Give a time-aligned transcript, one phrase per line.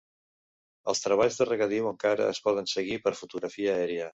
[0.93, 4.09] Els treballs de regadiu encara es poden seguir per fotografia aèria.